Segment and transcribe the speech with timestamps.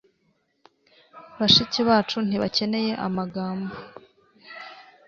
[1.37, 3.75] bashiki bacu ntibakeneye amagambo